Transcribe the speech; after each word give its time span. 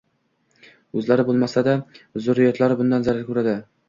O‘zlari 1.01 1.25
bo‘lmasa-da, 1.27 1.75
zurriyodlari 2.29 2.79
bundan 2.81 3.07
zarar 3.09 3.29
ko‘radi. 3.29 3.55